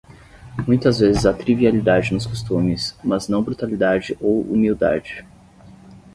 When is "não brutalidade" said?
3.27-4.17